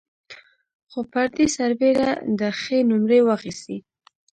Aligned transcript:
خو 0.91 0.99
پر 1.11 1.27
دې 1.35 1.45
سربېره 1.57 2.11
ده 2.39 2.49
ښې 2.61 2.77
نومرې 2.89 3.19
واخيستې. 3.23 3.77